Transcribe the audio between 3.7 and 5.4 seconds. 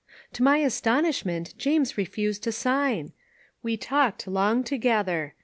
talked long together.